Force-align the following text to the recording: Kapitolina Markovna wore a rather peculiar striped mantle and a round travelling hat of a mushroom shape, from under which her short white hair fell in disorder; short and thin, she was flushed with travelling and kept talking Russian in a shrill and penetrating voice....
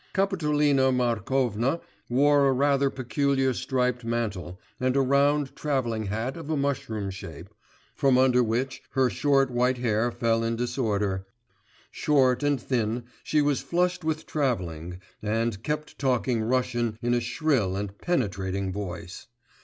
Kapitolina 0.15 0.91
Markovna 0.91 1.79
wore 2.09 2.47
a 2.47 2.51
rather 2.53 2.89
peculiar 2.89 3.53
striped 3.53 4.03
mantle 4.03 4.59
and 4.79 4.95
a 4.95 5.01
round 5.01 5.55
travelling 5.55 6.05
hat 6.07 6.35
of 6.37 6.49
a 6.49 6.57
mushroom 6.57 7.11
shape, 7.11 7.49
from 7.93 8.17
under 8.17 8.41
which 8.41 8.81
her 8.93 9.11
short 9.11 9.51
white 9.51 9.77
hair 9.77 10.11
fell 10.11 10.43
in 10.43 10.55
disorder; 10.55 11.27
short 11.91 12.41
and 12.41 12.59
thin, 12.59 13.03
she 13.23 13.43
was 13.43 13.61
flushed 13.61 14.03
with 14.03 14.25
travelling 14.25 14.99
and 15.21 15.61
kept 15.61 15.99
talking 15.99 16.41
Russian 16.41 16.97
in 17.03 17.13
a 17.13 17.19
shrill 17.21 17.75
and 17.75 17.95
penetrating 17.99 18.73
voice.... 18.73 19.27